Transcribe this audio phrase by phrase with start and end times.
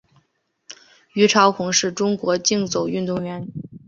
[1.13, 3.47] 虞朝鸿是中国竞走运动员。